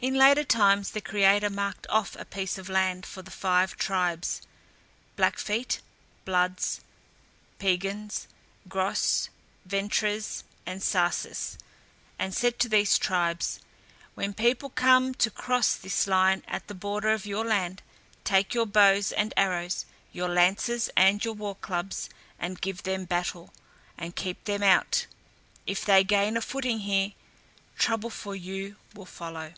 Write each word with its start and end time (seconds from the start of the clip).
In 0.00 0.14
later 0.16 0.42
times 0.44 0.90
the 0.90 1.00
creator 1.00 1.48
marked 1.48 1.86
off 1.88 2.14
a 2.16 2.24
piece 2.26 2.58
of 2.58 2.68
land 2.68 3.06
for 3.06 3.22
the 3.22 3.30
five 3.30 3.76
tribes, 3.76 4.42
Blackfeet, 5.16 5.80
Bloods, 6.26 6.80
Piegans, 7.60 8.26
Gros 8.68 9.30
Ventres, 9.64 10.42
and 10.66 10.82
Sarsis, 10.82 11.56
and 12.18 12.34
said 12.34 12.58
to 12.58 12.68
these 12.68 12.98
tribes, 12.98 13.60
"When 14.14 14.34
people 14.34 14.68
come 14.70 15.14
to 15.14 15.30
cross 15.30 15.74
this 15.76 16.06
line 16.08 16.42
at 16.48 16.66
the 16.66 16.74
border 16.74 17.12
of 17.12 17.24
your 17.24 17.44
land, 17.44 17.80
take 18.24 18.52
your 18.52 18.66
bows 18.66 19.10
and 19.12 19.32
arrows, 19.38 19.86
your 20.12 20.28
lances 20.28 20.90
and 20.96 21.24
your 21.24 21.34
war 21.34 21.54
clubs 21.54 22.10
and 22.38 22.60
give 22.60 22.82
them 22.82 23.04
battle, 23.06 23.54
and 23.96 24.16
keep 24.16 24.42
them 24.44 24.62
out. 24.64 25.06
If 25.66 25.84
they 25.84 26.02
gain 26.02 26.36
a 26.36 26.42
footing 26.42 26.80
here, 26.80 27.12
trouble 27.78 28.10
for 28.10 28.34
you 28.34 28.76
will 28.92 29.06
follow." 29.06 29.54